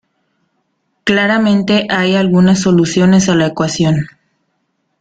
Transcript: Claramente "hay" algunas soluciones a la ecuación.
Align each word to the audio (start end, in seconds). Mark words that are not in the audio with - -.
Claramente 1.03 1.85
"hay" 1.91 2.15
algunas 2.15 2.59
soluciones 2.61 3.29
a 3.29 3.35
la 3.35 3.45
ecuación. 3.45 4.07